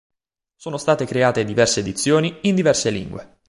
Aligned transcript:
Sono 0.55 0.77
state 0.77 1.05
create 1.05 1.43
diverse 1.45 1.81
edizioni, 1.81 2.35
in 2.49 2.55
diverse 2.55 2.89
lingue. 2.89 3.37